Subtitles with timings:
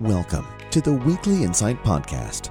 [0.00, 2.46] Welcome to the Weekly Insight Podcast,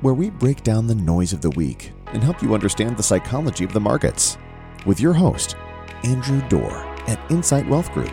[0.00, 3.62] where we break down the noise of the week and help you understand the psychology
[3.62, 4.38] of the markets.
[4.86, 5.54] With your host,
[6.02, 6.72] Andrew Dorr
[7.08, 8.10] at Insight Wealth Group.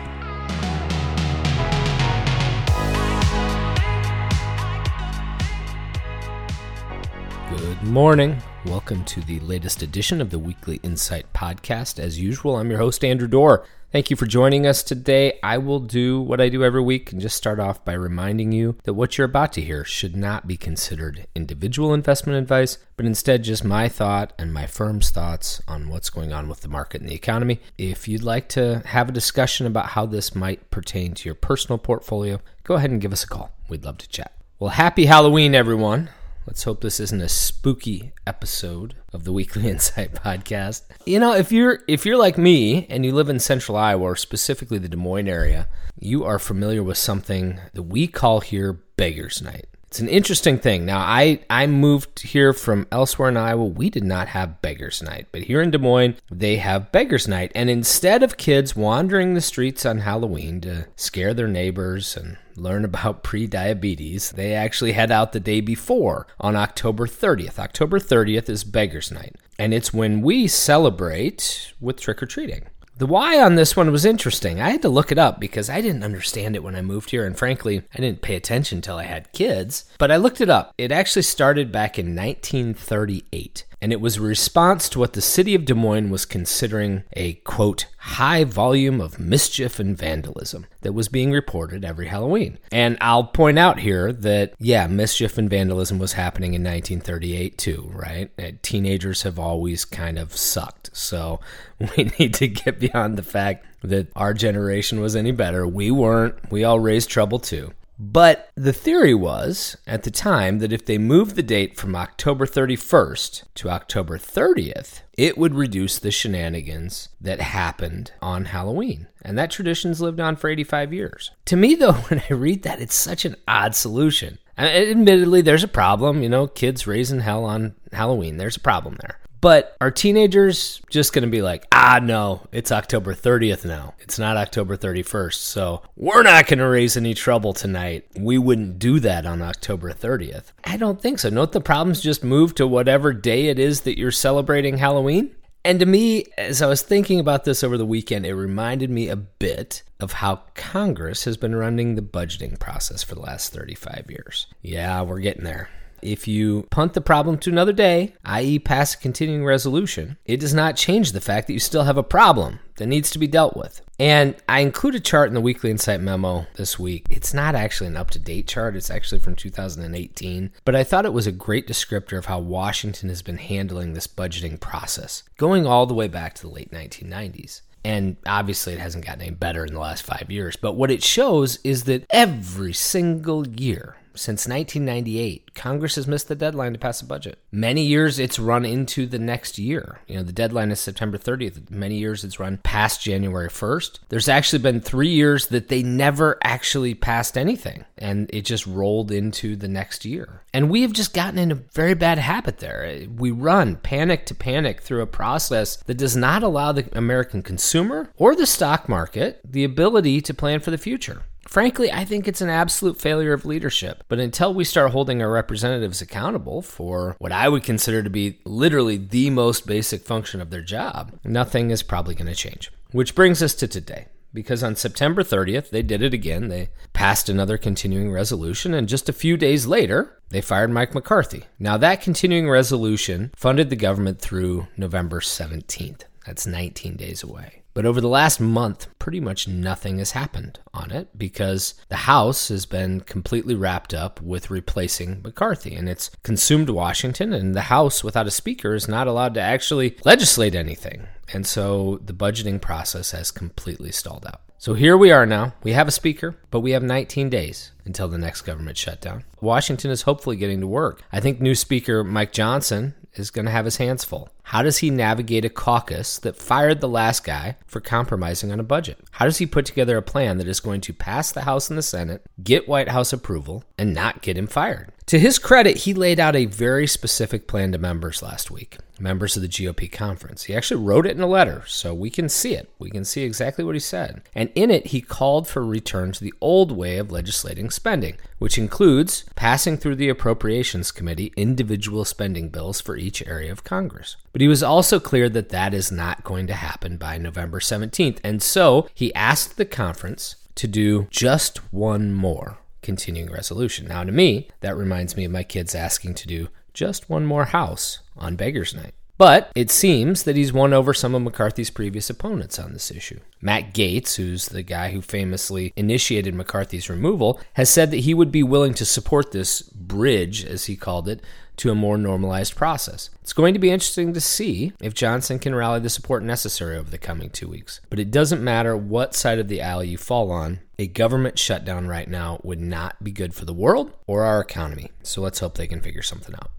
[7.48, 8.36] Good morning.
[8.66, 11.98] Welcome to the latest edition of the Weekly Insight Podcast.
[11.98, 13.66] As usual, I'm your host, Andrew Dorr.
[13.92, 15.38] Thank you for joining us today.
[15.42, 18.78] I will do what I do every week and just start off by reminding you
[18.84, 23.44] that what you're about to hear should not be considered individual investment advice, but instead
[23.44, 27.10] just my thought and my firm's thoughts on what's going on with the market and
[27.10, 27.60] the economy.
[27.76, 31.76] If you'd like to have a discussion about how this might pertain to your personal
[31.76, 33.52] portfolio, go ahead and give us a call.
[33.68, 34.32] We'd love to chat.
[34.58, 36.08] Well, happy Halloween, everyone.
[36.46, 40.82] Let's hope this isn't a spooky episode of the Weekly Insight podcast.
[41.06, 44.16] You know, if you're if you're like me and you live in central Iowa or
[44.16, 49.40] specifically the Des Moines area, you are familiar with something that we call here beggars
[49.40, 49.66] night.
[49.94, 50.84] It's an interesting thing.
[50.84, 53.62] Now, I, I moved here from elsewhere in Iowa.
[53.62, 57.52] We did not have Beggars Night, but here in Des Moines, they have Beggars Night.
[57.54, 62.84] And instead of kids wandering the streets on Halloween to scare their neighbors and learn
[62.84, 67.60] about pre-diabetes, they actually head out the day before on October 30th.
[67.60, 72.66] October 30th is Beggars Night, and it's when we celebrate with trick or treating.
[72.96, 74.60] The why on this one was interesting.
[74.60, 77.26] I had to look it up because I didn't understand it when I moved here,
[77.26, 79.84] and frankly, I didn't pay attention until I had kids.
[79.98, 80.72] But I looked it up.
[80.78, 85.54] It actually started back in 1938 and it was a response to what the city
[85.54, 91.10] of Des Moines was considering a quote high volume of mischief and vandalism that was
[91.10, 92.58] being reported every Halloween.
[92.72, 97.90] And I'll point out here that yeah, mischief and vandalism was happening in 1938 too,
[97.92, 98.30] right?
[98.38, 100.88] Uh, teenagers have always kind of sucked.
[100.96, 101.40] So
[101.78, 105.66] we need to get beyond the fact that our generation was any better.
[105.66, 106.50] We weren't.
[106.50, 107.74] We all raised trouble too.
[107.98, 112.46] But the theory was at the time that if they moved the date from October
[112.46, 119.06] 31st to October 30th, it would reduce the shenanigans that happened on Halloween.
[119.22, 121.30] And that tradition's lived on for 85 years.
[121.46, 124.38] To me, though, when I read that, it's such an odd solution.
[124.58, 126.22] Admittedly, there's a problem.
[126.22, 129.18] You know, kids raising hell on Halloween, there's a problem there.
[129.44, 133.92] But are teenagers just going to be like, ah, no, it's October 30th now.
[134.00, 135.34] It's not October 31st.
[135.34, 138.06] So we're not going to raise any trouble tonight.
[138.18, 140.52] We wouldn't do that on October 30th.
[140.64, 141.28] I don't think so.
[141.28, 145.36] Note the problems just move to whatever day it is that you're celebrating Halloween.
[145.62, 149.10] And to me, as I was thinking about this over the weekend, it reminded me
[149.10, 154.06] a bit of how Congress has been running the budgeting process for the last 35
[154.08, 154.46] years.
[154.62, 155.68] Yeah, we're getting there.
[156.04, 160.52] If you punt the problem to another day, i.e., pass a continuing resolution, it does
[160.52, 163.56] not change the fact that you still have a problem that needs to be dealt
[163.56, 163.80] with.
[163.98, 167.06] And I include a chart in the weekly insight memo this week.
[167.08, 170.52] It's not actually an up to date chart, it's actually from 2018.
[170.66, 174.06] But I thought it was a great descriptor of how Washington has been handling this
[174.06, 177.62] budgeting process, going all the way back to the late 1990s.
[177.82, 180.56] And obviously, it hasn't gotten any better in the last five years.
[180.56, 186.34] But what it shows is that every single year, since 1998, Congress has missed the
[186.34, 187.38] deadline to pass a budget.
[187.50, 190.00] Many years it's run into the next year.
[190.06, 191.70] You know, the deadline is September 30th.
[191.70, 194.00] Many years it's run past January 1st.
[194.08, 199.10] There's actually been three years that they never actually passed anything, and it just rolled
[199.10, 200.42] into the next year.
[200.52, 203.06] And we have just gotten in a very bad habit there.
[203.16, 208.10] We run panic to panic through a process that does not allow the American consumer
[208.16, 211.22] or the stock market the ability to plan for the future.
[211.54, 214.02] Frankly, I think it's an absolute failure of leadership.
[214.08, 218.40] But until we start holding our representatives accountable for what I would consider to be
[218.44, 222.72] literally the most basic function of their job, nothing is probably going to change.
[222.90, 224.08] Which brings us to today.
[224.32, 226.48] Because on September 30th, they did it again.
[226.48, 231.44] They passed another continuing resolution, and just a few days later, they fired Mike McCarthy.
[231.60, 236.00] Now, that continuing resolution funded the government through November 17th.
[236.26, 237.62] That's 19 days away.
[237.74, 242.48] But over the last month, pretty much nothing has happened on it because the House
[242.48, 245.74] has been completely wrapped up with replacing McCarthy.
[245.74, 249.96] And it's consumed Washington, and the House, without a speaker, is not allowed to actually
[250.04, 251.08] legislate anything.
[251.32, 254.40] And so the budgeting process has completely stalled out.
[254.58, 255.52] So here we are now.
[255.62, 259.24] We have a speaker, but we have 19 days until the next government shutdown.
[259.40, 261.02] Washington is hopefully getting to work.
[261.12, 264.30] I think new Speaker Mike Johnson is going to have his hands full.
[264.48, 268.62] How does he navigate a caucus that fired the last guy for compromising on a
[268.62, 268.98] budget?
[269.12, 271.78] How does he put together a plan that is going to pass the House and
[271.78, 274.92] the Senate, get White House approval, and not get him fired?
[275.06, 279.36] To his credit, he laid out a very specific plan to members last week, members
[279.36, 280.44] of the GOP conference.
[280.44, 282.70] He actually wrote it in a letter, so we can see it.
[282.78, 284.22] We can see exactly what he said.
[284.34, 288.16] And in it, he called for a return to the old way of legislating spending,
[288.38, 294.16] which includes passing through the Appropriations Committee individual spending bills for each area of Congress.
[294.34, 298.18] But he was also clear that that is not going to happen by November 17th.
[298.24, 303.86] And so he asked the conference to do just one more continuing resolution.
[303.86, 307.44] Now, to me, that reminds me of my kids asking to do just one more
[307.44, 308.94] house on Beggars Night.
[309.16, 313.20] But it seems that he's won over some of McCarthy's previous opponents on this issue.
[313.40, 318.32] Matt Gaetz, who's the guy who famously initiated McCarthy's removal, has said that he would
[318.32, 321.22] be willing to support this bridge, as he called it,
[321.58, 323.10] to a more normalized process.
[323.22, 326.90] It's going to be interesting to see if Johnson can rally the support necessary over
[326.90, 327.80] the coming two weeks.
[327.90, 331.86] But it doesn't matter what side of the aisle you fall on, a government shutdown
[331.86, 334.90] right now would not be good for the world or our economy.
[335.04, 336.50] So let's hope they can figure something out.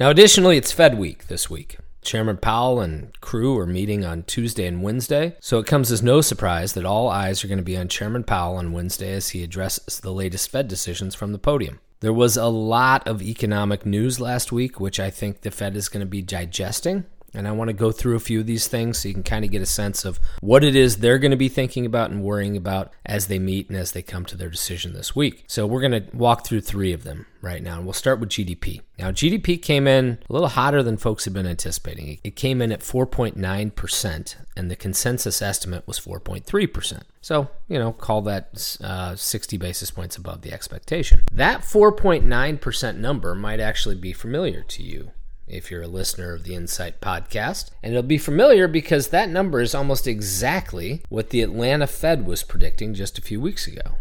[0.00, 1.76] Now, additionally, it's Fed week this week.
[2.02, 6.20] Chairman Powell and crew are meeting on Tuesday and Wednesday, so it comes as no
[6.20, 9.42] surprise that all eyes are going to be on Chairman Powell on Wednesday as he
[9.42, 11.80] addresses the latest Fed decisions from the podium.
[12.00, 15.90] There was a lot of economic news last week, which I think the Fed is
[15.90, 17.04] going to be digesting.
[17.34, 19.44] And I want to go through a few of these things so you can kind
[19.44, 22.22] of get a sense of what it is they're going to be thinking about and
[22.22, 25.44] worrying about as they meet and as they come to their decision this week.
[25.46, 27.76] So we're going to walk through three of them right now.
[27.76, 28.80] And we'll start with GDP.
[28.98, 32.18] Now, GDP came in a little hotter than folks had been anticipating.
[32.22, 37.02] It came in at 4.9%, and the consensus estimate was 4.3%.
[37.22, 41.22] So, you know, call that uh, 60 basis points above the expectation.
[41.32, 45.12] That 4.9% number might actually be familiar to you
[45.50, 47.70] if you're a listener of the Insight podcast.
[47.82, 52.42] And it'll be familiar because that number is almost exactly what the Atlanta Fed was
[52.42, 53.96] predicting just a few weeks ago.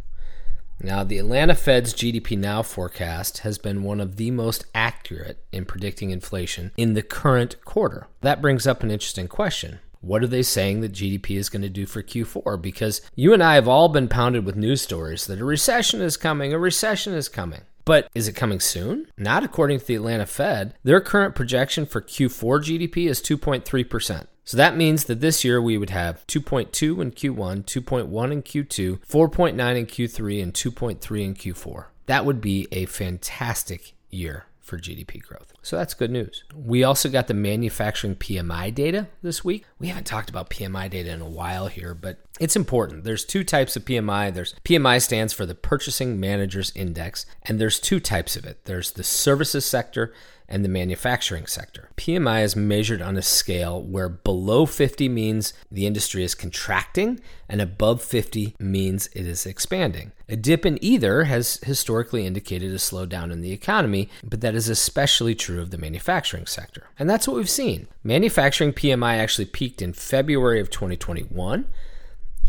[0.82, 5.66] Now, the Atlanta Fed's GDP Now forecast has been one of the most accurate in
[5.66, 8.08] predicting inflation in the current quarter.
[8.22, 9.80] That brings up an interesting question.
[10.02, 12.62] What are they saying that GDP is going to do for Q4?
[12.62, 16.16] Because you and I have all been pounded with news stories that a recession is
[16.16, 17.62] coming, a recession is coming.
[17.90, 19.08] But is it coming soon?
[19.18, 20.76] Not according to the Atlanta Fed.
[20.84, 24.28] Their current projection for Q4 GDP is 2.3%.
[24.44, 29.00] So that means that this year we would have 2.2 in Q1, 2.1 in Q2,
[29.08, 31.86] 4.9 in Q3, and 2.3 in Q4.
[32.06, 35.52] That would be a fantastic year for GDP growth.
[35.64, 36.44] So that's good news.
[36.54, 39.66] We also got the manufacturing PMI data this week.
[39.80, 43.04] We haven't talked about PMI data in a while here, but it's important.
[43.04, 44.34] There's two types of PMI.
[44.34, 48.66] There's PMI stands for the Purchasing Managers Index, and there's two types of it.
[48.66, 50.14] There's the services sector
[50.50, 51.90] and the manufacturing sector.
[51.96, 57.62] PMI is measured on a scale where below 50 means the industry is contracting and
[57.62, 60.12] above 50 means it is expanding.
[60.28, 64.70] A dip in either has historically indicated a slowdown in the economy, but that is
[64.70, 66.88] especially true of the manufacturing sector.
[66.98, 67.88] And that's what we've seen.
[68.04, 71.68] Manufacturing PMI actually peaked in February of 2021.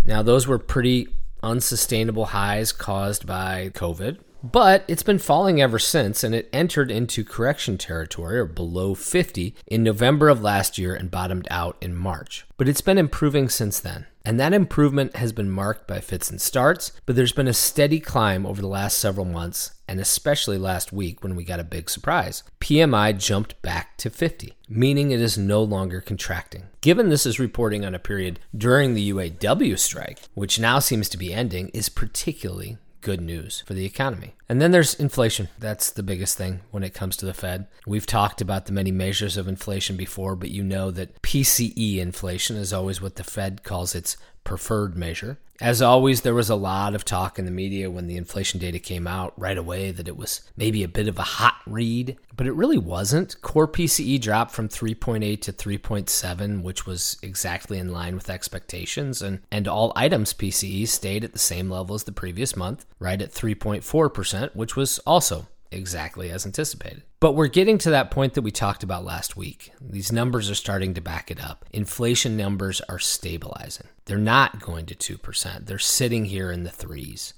[0.05, 1.09] Now, those were pretty
[1.43, 7.25] unsustainable highs caused by COVID, but it's been falling ever since, and it entered into
[7.25, 12.47] correction territory or below 50 in November of last year and bottomed out in March.
[12.57, 14.07] But it's been improving since then.
[14.25, 18.01] And that improvement has been marked by fits and starts, but there's been a steady
[18.01, 21.89] climb over the last several months, and especially last week when we got a big
[21.89, 22.43] surprise.
[22.61, 26.65] PMI jumped back to 50, meaning it is no longer contracting.
[26.83, 31.19] Given this is reporting on a period during the UAW strike, which now seems to
[31.19, 34.35] be ending, is particularly good news for the economy.
[34.49, 35.49] And then there's inflation.
[35.59, 37.67] That's the biggest thing when it comes to the Fed.
[37.87, 42.57] We've talked about the many measures of inflation before, but you know that PCE inflation
[42.57, 45.39] is always what the Fed calls its preferred measure.
[45.61, 48.79] As always, there was a lot of talk in the media when the inflation data
[48.79, 52.47] came out right away that it was maybe a bit of a hot read, but
[52.47, 53.41] it really wasn't.
[53.43, 59.41] Core PCE dropped from 3.8 to 3.7, which was exactly in line with expectations, and,
[59.53, 63.33] and all items PCE stayed at the same level as the previous month, right at
[63.33, 67.03] 3.4%, which was also exactly as anticipated.
[67.21, 69.73] But we're getting to that point that we talked about last week.
[69.81, 71.65] These numbers are starting to back it up.
[71.73, 73.89] Inflation numbers are stabilizing.
[74.07, 75.67] They're not going to 2%.
[75.67, 77.35] They're sitting here in the threes.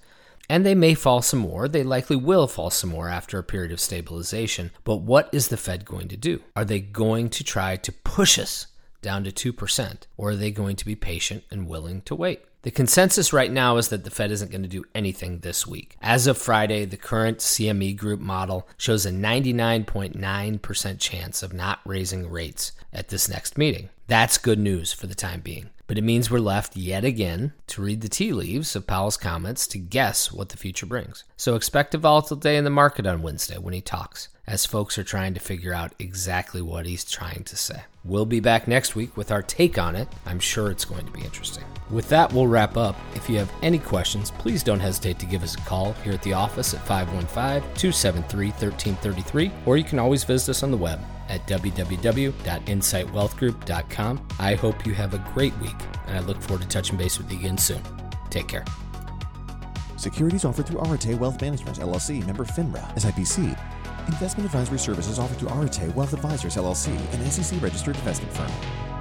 [0.49, 1.69] And they may fall some more.
[1.69, 4.71] They likely will fall some more after a period of stabilization.
[4.85, 6.43] But what is the Fed going to do?
[6.55, 8.67] Are they going to try to push us
[9.01, 9.97] down to 2%?
[10.17, 12.43] Or are they going to be patient and willing to wait?
[12.63, 15.97] The consensus right now is that the Fed isn't going to do anything this week.
[16.01, 22.31] As of Friday, the current CME group model shows a 99.9% chance of not raising
[22.31, 23.89] rates at this next meeting.
[24.07, 25.71] That's good news for the time being.
[25.93, 29.67] but it means we're left yet again to read the tea leaves of Powell's comments
[29.67, 31.25] to guess what the future brings.
[31.37, 34.99] So expect a volatile day in the market on Wednesday when he talks, as folks
[34.99, 37.83] are trying to figure out exactly what he's trying to say.
[38.05, 40.09] We'll be back next week with our take on it.
[40.27, 41.63] I'm sure it's going to be interesting.
[41.91, 42.97] With that, we'll wrap up.
[43.15, 46.23] If you have any questions, please don't hesitate to give us a call here at
[46.23, 51.01] the office at 515 273 1333, or you can always visit us on the web
[51.29, 54.29] at www.insightwealthgroup.com.
[54.39, 57.31] I hope you have a great week, and I look forward to touching base with
[57.31, 57.83] you again soon.
[58.31, 58.65] Take care.
[59.97, 63.57] Securities offered through Arete Wealth Management, LLC, member FINRA, SIPC.
[64.09, 68.92] Investment advisory services offered through Arete Wealth Advisors, LLC, an SEC registered investment firm.